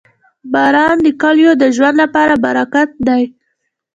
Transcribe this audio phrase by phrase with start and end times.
[0.53, 3.23] •باران د کلیو د ژوند لپاره برکت دی.